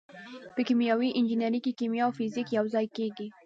[0.55, 3.27] په کیمیاوي انجنیری کې کیمیا او فزیک یوځای کیږي.